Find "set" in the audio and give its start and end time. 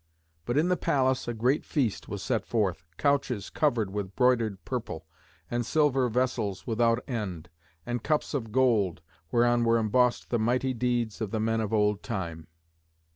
2.23-2.43